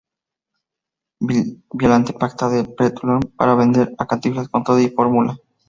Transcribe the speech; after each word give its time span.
Violante 1.73 2.13
pacta 2.13 2.47
con 2.47 2.57
la 2.57 2.63
"Petroleum" 2.63 3.21
para 3.37 3.53
vender 3.53 3.93
a 3.99 4.07
Cantinflas 4.07 4.49
con 4.49 4.63
todo 4.63 4.79
y 4.79 4.89
fórmula. 4.89 5.37